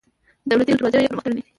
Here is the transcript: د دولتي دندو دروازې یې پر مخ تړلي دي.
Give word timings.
د 0.45 0.47
دولتي 0.49 0.69
دندو 0.71 0.77
دروازې 0.79 0.97
یې 0.99 1.09
پر 1.09 1.15
مخ 1.17 1.23
تړلي 1.25 1.35
دي. 1.39 1.43